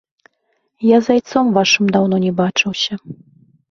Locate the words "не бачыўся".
2.27-2.93